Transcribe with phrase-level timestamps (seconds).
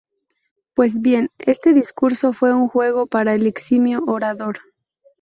[0.73, 4.57] Pues bien, este discurso fue un juego para el eximio orador.